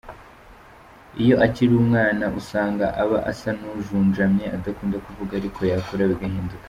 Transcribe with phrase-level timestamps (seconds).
[1.21, 6.59] Iyo akiri umwana usanga aba asa n’ujunjamye adakunda kuvuga ariko yakura bigahinduka.